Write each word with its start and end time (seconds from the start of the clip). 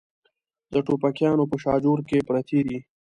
د 0.73 0.75
ټوپکیانو 0.85 1.43
په 1.51 1.55
شاجور 1.63 1.99
کې 2.07 2.25
پرتې 2.27 2.59
دي. 2.67 2.77